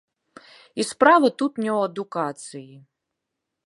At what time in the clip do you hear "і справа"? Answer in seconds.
0.83-1.29